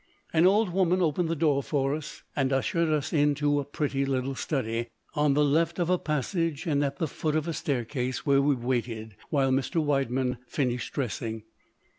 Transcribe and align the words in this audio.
An 0.33 0.47
old 0.47 0.69
woman 0.73 0.99
opened 0.99 1.29
the 1.29 1.35
door 1.35 1.61
to 1.61 1.77
us, 1.93 2.23
and 2.35 2.51
ushered 2.51 2.89
us 2.89 3.13
into 3.13 3.59
a 3.59 3.63
pretty 3.65 4.03
little 4.03 4.33
study, 4.33 4.87
on 5.13 5.35
the 5.35 5.45
left 5.45 5.77
of 5.77 5.91
a 5.91 5.99
passage 5.99 6.65
and 6.65 6.83
at 6.83 6.97
the 6.97 7.07
foot 7.07 7.35
of 7.35 7.47
a 7.47 7.53
staircase, 7.53 8.25
where 8.25 8.41
we 8.41 8.55
waited 8.55 9.15
while 9.29 9.51
Mr. 9.51 9.79
Widemann 9.79 10.39
finished 10.47 10.93
dressing. 10.95 11.43